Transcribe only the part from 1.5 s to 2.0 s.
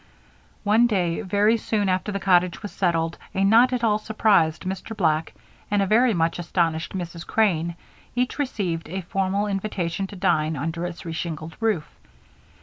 soon